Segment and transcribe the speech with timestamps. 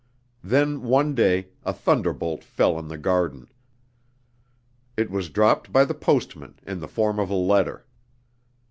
[0.43, 3.45] Then, one day, a thunderbolt fell in the garden.
[4.97, 7.85] It was dropped by the postman, in the form of a letter.